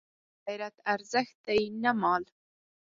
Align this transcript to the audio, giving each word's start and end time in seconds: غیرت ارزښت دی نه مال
غیرت 0.45 0.75
ارزښت 0.93 1.35
دی 1.45 1.61
نه 1.83 1.91
مال 2.01 2.23